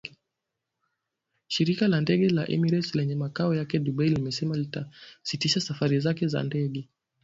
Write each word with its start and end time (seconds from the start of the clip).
Shirika 1.47 1.87
la 1.87 2.01
ndege 2.01 2.29
la 2.29 2.45
Emirates 2.49 2.95
lenye 2.95 3.15
makao 3.15 3.55
yake 3.55 3.79
Dubai 3.79 4.09
limesema 4.09 4.57
litasitisha 4.57 5.61
safari 5.61 5.99
zake 5.99 6.27
za 6.27 6.43
ndege 6.43 6.87